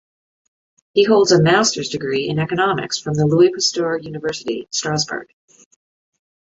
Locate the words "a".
1.31-1.39